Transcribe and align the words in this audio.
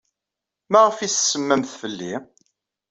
Maɣef 0.71 0.97
ay 0.99 1.07
as-tsemmamt 1.11 1.73
fell-i? 1.81 2.13